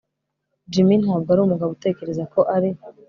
[0.71, 2.69] Jim ntabwo ari umugabo utekereza ko ari